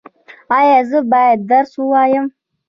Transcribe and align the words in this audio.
ایا 0.57 0.79
زه 0.89 0.99
باید 1.11 1.39
درس 1.49 1.71
ووایم؟ 1.79 2.25